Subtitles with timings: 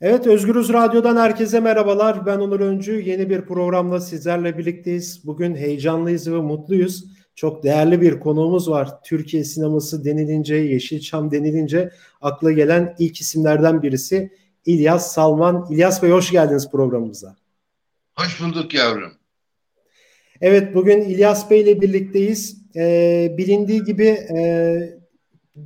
[0.00, 2.26] Evet Özgürüz Radyo'dan herkese merhabalar.
[2.26, 3.00] Ben Onur Öncü.
[3.00, 5.26] Yeni bir programla sizlerle birlikteyiz.
[5.26, 7.04] Bugün heyecanlıyız ve mutluyuz.
[7.34, 9.02] Çok değerli bir konuğumuz var.
[9.02, 11.90] Türkiye sineması denilince, Yeşilçam denilince
[12.20, 14.32] akla gelen ilk isimlerden birisi
[14.66, 15.66] İlyas Salman.
[15.70, 17.36] İlyas Bey hoş geldiniz programımıza.
[18.14, 19.12] Hoş bulduk yavrum.
[20.40, 22.56] Evet bugün İlyas Bey ile birlikteyiz.
[22.76, 25.00] Ee, bilindiği gibi e,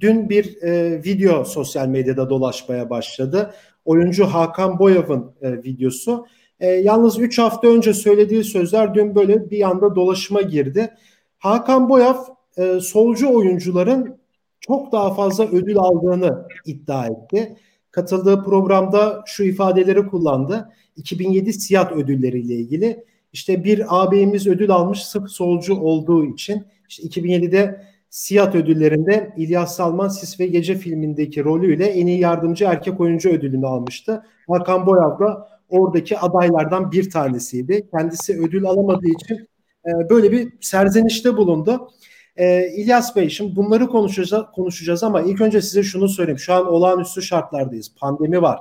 [0.01, 3.55] dün bir e, video sosyal medyada dolaşmaya başladı
[3.85, 6.27] oyuncu Hakan Boyav'ın e, videosu.
[6.61, 10.91] E, yalnız 3 hafta önce söylediği sözler dün böyle bir anda dolaşıma girdi.
[11.39, 12.17] Hakan Boyav
[12.57, 14.19] e, solcu oyuncuların
[14.61, 17.57] çok daha fazla ödül aldığını iddia etti.
[17.91, 20.69] Katıldığı programda şu ifadeleri kullandı.
[20.97, 23.05] 2007 Siyah ödülleriyle ilgili.
[23.33, 26.65] İşte bir ağabeyimiz ödül almış sırf solcu olduğu için.
[26.89, 33.01] İşte 2007'de Siyah ödüllerinde İlyas Salman Sis ve Gece filmindeki rolüyle en iyi yardımcı erkek
[33.01, 34.23] oyuncu ödülünü almıştı.
[34.49, 37.89] Hakan Boyav da oradaki adaylardan bir tanesiydi.
[37.91, 39.49] Kendisi ödül alamadığı için
[39.87, 41.91] e, böyle bir serzenişte bulundu.
[42.37, 46.39] E, İlyas Bey şimdi bunları konuşacağız, konuşacağız ama ilk önce size şunu söyleyeyim.
[46.39, 47.95] Şu an olağanüstü şartlardayız.
[48.01, 48.61] Pandemi var.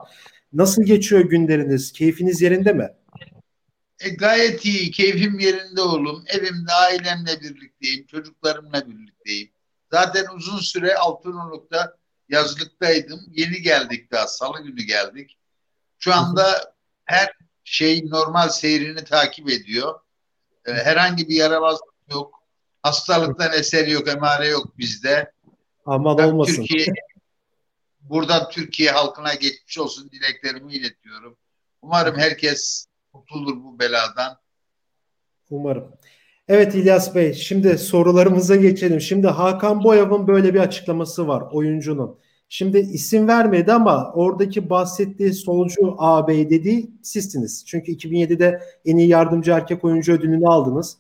[0.53, 1.91] Nasıl geçiyor günleriniz?
[1.91, 2.89] Keyfiniz yerinde mi?
[4.03, 6.23] E, gayet iyi, keyfim yerinde oğlum.
[6.27, 9.51] Evimde ailemle birlikteyim, çocuklarımla birlikteyim.
[9.91, 11.97] Zaten uzun süre Altınoluk'ta
[12.29, 13.21] yazlıktaydım.
[13.31, 15.37] Yeni geldik daha, salı günü geldik.
[15.99, 16.73] Şu anda
[17.05, 19.99] her şey normal seyrini takip ediyor.
[20.65, 22.43] E, herhangi bir yaramazlık yok.
[22.81, 25.31] Hastalıktan eser yok, emare yok bizde.
[25.85, 26.55] Aman ben olmasın.
[26.55, 26.87] Türkiye,
[28.01, 31.37] buradan Türkiye halkına geçmiş olsun dileklerimi iletiyorum.
[31.81, 34.37] Umarım herkes kurtulur bu beladan.
[35.49, 35.83] Umarım.
[36.47, 39.01] Evet İlyas Bey, şimdi sorularımıza geçelim.
[39.01, 42.19] Şimdi Hakan Boyav'ın böyle bir açıklaması var oyuncunun.
[42.49, 47.65] Şimdi isim vermedi ama oradaki bahsettiği solcu ağabey dediği sizsiniz.
[47.67, 50.97] Çünkü 2007'de en iyi yardımcı erkek oyuncu ödülünü aldınız.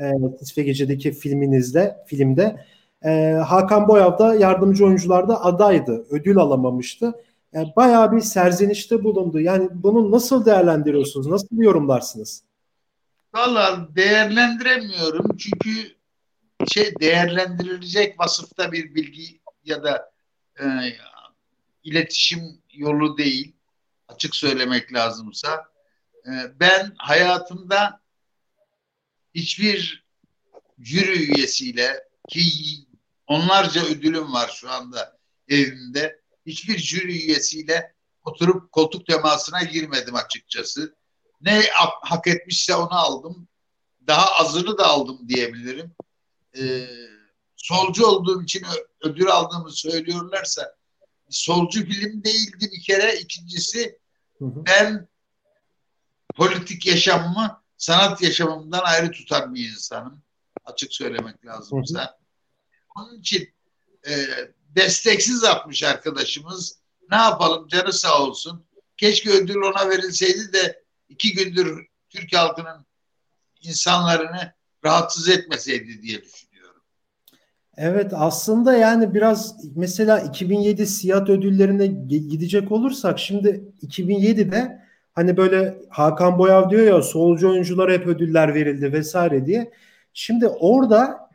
[0.00, 2.56] E, Tisfe Gece'deki filminizde, filmde.
[3.04, 6.06] E, Hakan Boyav da yardımcı oyuncularda adaydı.
[6.10, 7.14] Ödül alamamıştı
[7.56, 9.40] yani bayağı bir serzenişte bulundu.
[9.40, 11.26] Yani bunu nasıl değerlendiriyorsunuz?
[11.26, 12.42] Nasıl yorumlarsınız?
[13.34, 15.96] Valla değerlendiremiyorum çünkü
[16.72, 20.12] şey değerlendirilecek vasıfta bir bilgi ya da
[20.60, 20.64] e,
[21.82, 22.40] iletişim
[22.74, 23.52] yolu değil.
[24.08, 25.64] Açık söylemek lazımsa.
[26.26, 28.00] E, ben hayatımda
[29.34, 30.06] hiçbir
[30.78, 32.42] jüri üyesiyle ki
[33.26, 35.18] onlarca ödülüm var şu anda
[35.48, 40.96] evimde hiçbir jüri üyesiyle oturup koltuk temasına girmedim açıkçası.
[41.40, 41.62] Ne
[42.02, 43.48] hak etmişse onu aldım.
[44.06, 45.94] Daha azını da aldım diyebilirim.
[46.58, 46.86] Ee,
[47.56, 48.62] solcu olduğum için
[49.00, 50.76] ödül aldığımı söylüyorlarsa
[51.30, 53.18] solcu film değildi bir kere.
[53.18, 53.98] İkincisi
[54.40, 55.08] ben
[56.34, 60.22] politik yaşamımı sanat yaşamımdan ayrı tutan bir insanım.
[60.64, 62.18] Açık söylemek lazımsa.
[62.96, 63.54] Onun için
[64.08, 64.14] e,
[64.68, 66.78] desteksiz atmış arkadaşımız.
[67.10, 68.64] Ne yapalım canı sağ olsun.
[68.96, 72.86] Keşke ödül ona verilseydi de iki gündür Türk halkının
[73.62, 74.52] insanlarını
[74.84, 76.82] rahatsız etmeseydi diye düşünüyorum.
[77.76, 86.38] Evet aslında yani biraz mesela 2007 Siyah ödüllerine gidecek olursak şimdi 2007'de hani böyle Hakan
[86.38, 89.72] Boyav diyor ya solcu oyunculara hep ödüller verildi vesaire diye.
[90.12, 91.30] Şimdi orada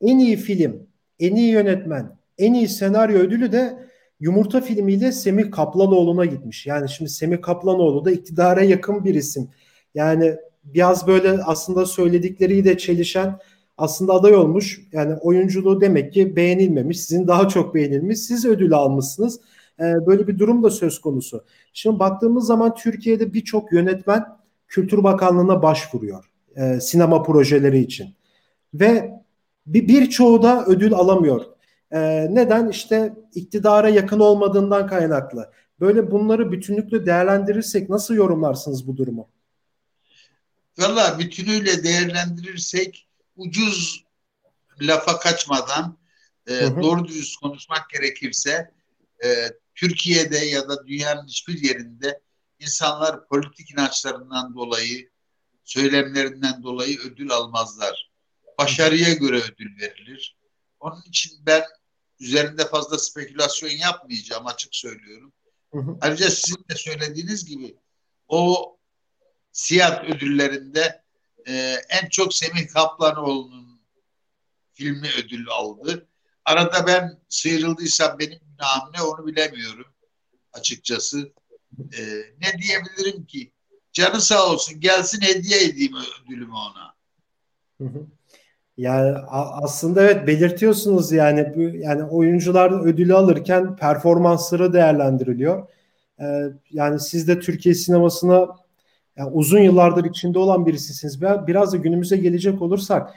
[0.00, 0.86] en iyi film,
[1.20, 3.86] en iyi yönetmen, en iyi senaryo ödülü de
[4.20, 6.66] Yumurta filmiyle Semih Kaplanoğlu'na gitmiş.
[6.66, 9.48] Yani şimdi Semih Kaplanoğlu da iktidara yakın bir isim.
[9.94, 13.38] Yani biraz böyle aslında söyledikleri de çelişen
[13.78, 14.80] aslında aday olmuş.
[14.92, 17.00] Yani oyunculuğu demek ki beğenilmemiş.
[17.00, 18.18] Sizin daha çok beğenilmiş.
[18.18, 19.40] Siz ödül almışsınız.
[19.80, 21.44] Ee, böyle bir durum da söz konusu.
[21.72, 24.24] Şimdi baktığımız zaman Türkiye'de birçok yönetmen
[24.68, 26.30] Kültür Bakanlığı'na başvuruyor.
[26.56, 28.14] E, sinema projeleri için.
[28.74, 29.10] Ve
[29.66, 31.55] birçoğu da ödül alamıyor.
[31.92, 31.98] E,
[32.30, 32.68] neden?
[32.68, 35.52] İşte iktidara yakın olmadığından kaynaklı.
[35.80, 39.28] Böyle bunları bütünlükle değerlendirirsek nasıl yorumlarsınız bu durumu?
[40.78, 44.04] Valla bütünüyle değerlendirirsek ucuz
[44.80, 45.98] lafa kaçmadan
[46.48, 46.82] e, hı hı.
[46.82, 48.70] doğru dürüst konuşmak gerekirse
[49.24, 49.28] e,
[49.74, 52.20] Türkiye'de ya da dünyanın hiçbir yerinde
[52.58, 55.10] insanlar politik inançlarından dolayı
[55.64, 58.10] söylemlerinden dolayı ödül almazlar.
[58.58, 60.36] Başarıya göre ödül verilir.
[60.80, 61.62] Onun için ben
[62.20, 65.32] üzerinde fazla spekülasyon yapmayacağım açık söylüyorum.
[65.72, 65.98] Hı hı.
[66.00, 67.76] Ayrıca sizin de söylediğiniz gibi
[68.28, 68.76] o
[69.52, 71.02] siyah ödüllerinde
[71.48, 73.80] e, en çok Semih Kaplanoğlu'nun
[74.74, 76.08] filmi ödül aldı.
[76.44, 79.86] Arada ben sıyrıldıysam benim günahım ne onu bilemiyorum
[80.52, 81.32] açıkçası.
[81.98, 82.02] E,
[82.40, 83.52] ne diyebilirim ki?
[83.92, 86.96] Canı sağ olsun gelsin hediye edeyim ödülümü ona.
[88.76, 95.68] Yani aslında evet belirtiyorsunuz yani bu yani oyuncular ödülü alırken performansları değerlendiriliyor.
[96.20, 96.24] Ee,
[96.70, 98.48] yani siz de Türkiye sinemasına
[99.16, 101.22] yani uzun yıllardır içinde olan birisisiniz.
[101.22, 103.14] Biraz da günümüze gelecek olursak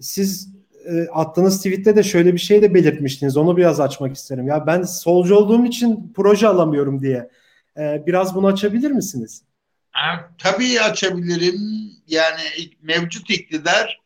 [0.00, 0.48] siz
[0.84, 3.36] e, attığınız tweette de şöyle bir şey de belirtmiştiniz.
[3.36, 4.46] Onu biraz açmak isterim.
[4.46, 7.30] Ya ben solcu olduğum için proje alamıyorum diye.
[7.78, 9.42] Ee, biraz bunu açabilir misiniz?
[10.38, 11.60] Tabii açabilirim.
[12.06, 12.40] Yani
[12.82, 13.99] mevcut iktidar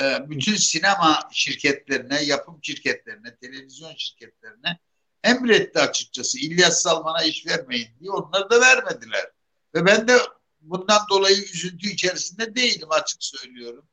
[0.00, 4.78] e, bütün sinema şirketlerine, yapım şirketlerine, televizyon şirketlerine
[5.24, 6.38] emretti açıkçası.
[6.38, 8.10] İlyas Salman'a iş vermeyin diye.
[8.10, 9.30] Onları da vermediler.
[9.74, 10.18] Ve ben de
[10.60, 13.88] bundan dolayı üzüntü içerisinde değilim açık söylüyorum.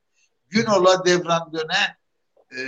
[0.50, 1.97] Gün ola devran döne
[2.57, 2.61] e,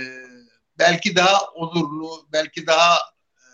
[0.78, 2.96] belki daha onurlu, belki daha
[3.36, 3.46] e,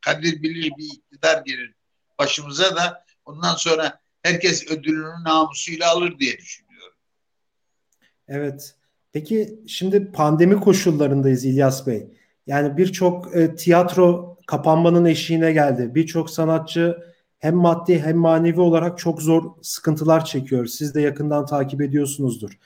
[0.00, 1.74] kadir bilir bir iktidar gelir
[2.18, 6.98] başımıza da ondan sonra herkes ödülünü namusuyla alır diye düşünüyorum.
[8.28, 8.74] Evet.
[9.14, 12.06] Peki şimdi pandemi koşullarındayız İlyas Bey.
[12.46, 15.94] Yani birçok e, tiyatro kapanmanın eşiğine geldi.
[15.94, 16.98] Birçok sanatçı
[17.38, 20.66] hem maddi hem manevi olarak çok zor sıkıntılar çekiyor.
[20.66, 22.58] Siz de yakından takip ediyorsunuzdur.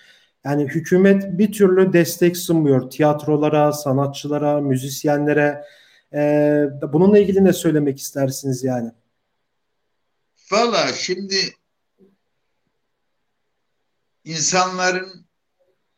[0.44, 5.64] Yani hükümet bir türlü destek sunmuyor tiyatrolara, sanatçılara, müzisyenlere.
[6.14, 8.90] Ee, bununla ilgili ne söylemek istersiniz yani?
[10.52, 11.36] Valla şimdi
[14.24, 15.27] insanların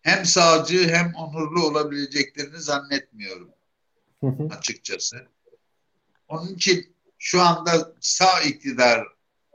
[0.03, 3.51] hem sağcı hem onurlu olabileceklerini zannetmiyorum
[4.51, 5.29] açıkçası.
[6.29, 9.07] Onun için şu anda sağ iktidar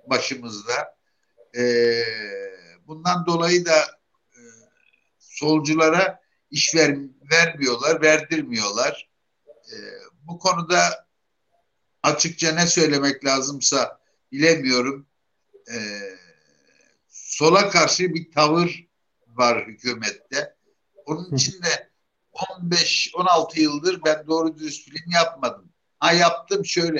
[0.07, 0.95] başımızda.
[1.57, 2.03] Ee,
[2.87, 3.77] bundan dolayı da
[4.33, 4.39] e,
[5.19, 6.19] solculara
[6.51, 6.97] iş ver,
[7.31, 9.09] vermiyorlar, verdirmiyorlar.
[9.47, 9.75] Ee,
[10.23, 11.07] bu konuda
[12.03, 13.99] açıkça ne söylemek lazımsa
[14.31, 15.07] bilemiyorum.
[15.73, 15.99] Ee,
[17.09, 18.87] sola karşı bir tavır
[19.37, 20.55] var hükümette.
[21.05, 21.89] Onun için de
[22.33, 25.69] 15-16 yıldır ben doğru dürüst film yapmadım.
[25.99, 26.99] Ha yaptım şöyle.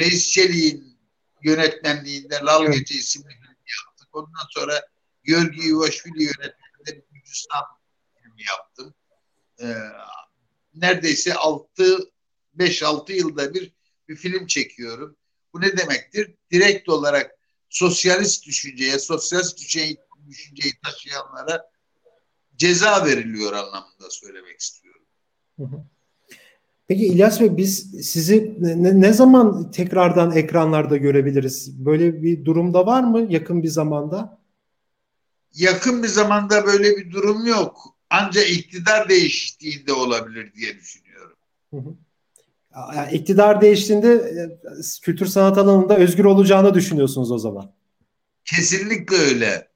[0.00, 0.98] Reis Çelik'in
[1.42, 3.56] yönetmenliğinde Lal Gece isimli film
[3.86, 4.08] yaptık.
[4.12, 4.86] Ondan sonra
[5.22, 7.64] Görgü Yuvaşvili yönetmenliğinde Gürcistan
[8.14, 8.94] filmi yaptım.
[9.60, 9.74] Ee,
[10.74, 12.10] neredeyse 6
[12.58, 13.72] 5-6 yılda bir
[14.08, 15.16] bir film çekiyorum.
[15.54, 16.34] Bu ne demektir?
[16.50, 17.30] Direkt olarak
[17.68, 19.96] sosyalist düşünceye, sosyalist düşünceyi,
[20.30, 21.70] düşünceyi taşıyanlara
[22.56, 25.06] ceza veriliyor anlamında söylemek istiyorum.
[26.88, 31.84] Peki İlyas Bey biz sizi ne, ne zaman tekrardan ekranlarda görebiliriz?
[31.86, 34.40] Böyle bir durumda var mı yakın bir zamanda?
[35.54, 37.96] Yakın bir zamanda böyle bir durum yok.
[38.10, 41.36] Ancak iktidar değiştiğinde olabilir diye düşünüyorum.
[41.70, 41.94] Hı hı.
[42.96, 44.42] Yani iktidar değiştiğinde e,
[45.02, 47.72] kültür sanat alanında özgür olacağını düşünüyorsunuz o zaman.
[48.44, 49.69] Kesinlikle öyle.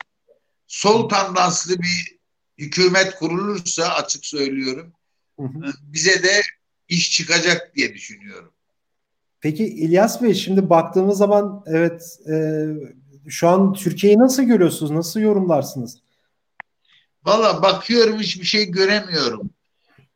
[0.66, 2.18] Sol tandanslı bir
[2.58, 4.92] hükümet kurulursa açık söylüyorum
[5.38, 5.66] hı hı.
[5.66, 6.40] E, bize de
[6.88, 8.52] iş çıkacak diye düşünüyorum.
[9.40, 12.34] Peki İlyas Bey şimdi baktığımız zaman evet e,
[13.28, 14.90] şu an Türkiye'yi nasıl görüyorsunuz?
[14.90, 15.98] Nasıl yorumlarsınız?
[17.24, 19.50] Valla bakıyorum hiçbir şey göremiyorum.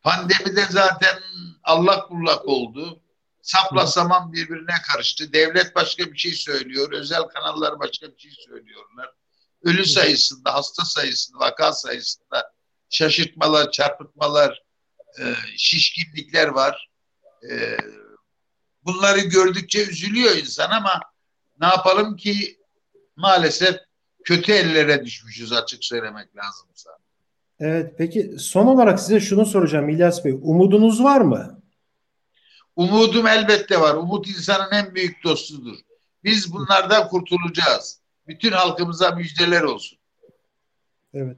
[0.03, 1.19] Pandemide zaten
[1.65, 3.01] Allah kullak oldu.
[3.43, 5.33] Sapla saman birbirine karıştı.
[5.33, 6.93] Devlet başka bir şey söylüyor.
[6.93, 9.13] Özel kanallar başka bir şey söylüyorlar.
[9.63, 12.53] Ölü sayısında, hasta sayısında, vaka sayısında
[12.91, 14.63] şaşırtmalar, çarpıtmalar,
[15.21, 16.91] e, şişkinlikler var.
[17.51, 17.77] E,
[18.85, 21.01] bunları gördükçe üzülüyor insan ama
[21.61, 22.59] ne yapalım ki
[23.17, 23.77] maalesef
[24.25, 26.91] kötü ellere düşmüşüz açık söylemek lazımsa.
[27.61, 30.39] Evet peki son olarak size şunu soracağım İlyas Bey.
[30.43, 31.63] Umudunuz var mı?
[32.77, 33.95] Umudum elbette var.
[33.95, 35.77] Umut insanın en büyük dostudur.
[36.25, 37.98] Biz bunlardan kurtulacağız.
[38.29, 39.99] Bütün halkımıza müjdeler olsun.
[41.15, 41.37] Evet.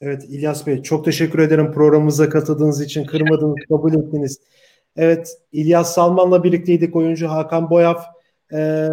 [0.00, 4.40] Evet İlyas Bey çok teşekkür ederim programımıza katıldığınız için kırmadınız kabul ettiniz.
[4.96, 8.04] Evet İlyas Salman'la birlikteydik oyuncu Hakan Boyaf
[8.52, 8.88] e,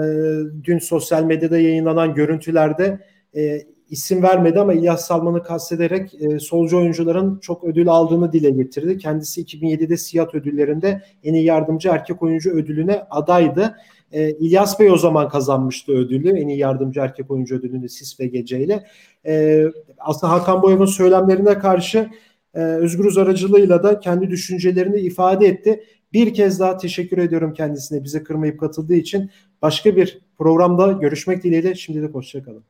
[0.63, 2.99] dün sosyal medyada yayınlanan görüntülerde
[3.35, 8.97] e, isim vermedi ama İlyas Salman'ı kastederek e, solcu oyuncuların çok ödül aldığını dile getirdi.
[8.97, 13.75] Kendisi 2007'de Siyat ödüllerinde en iyi yardımcı erkek oyuncu ödülüne adaydı.
[14.11, 16.39] E, İlyas Bey o zaman kazanmıştı ödülü.
[16.39, 18.87] En iyi yardımcı erkek oyuncu ödülünü Sis ve Gece ile.
[19.25, 19.65] E,
[19.97, 22.09] aslında Hakan Boyav'ın söylemlerine karşı
[22.53, 25.83] e, Özgür aracılığıyla da kendi düşüncelerini ifade etti.
[26.13, 29.31] Bir kez daha teşekkür ediyorum kendisine bize kırmayıp katıldığı için.
[29.61, 32.63] Başka bir programda görüşmek dileğiyle şimdilik hoşçakalın.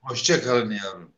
[0.00, 1.17] Hoşçakalın yavrum.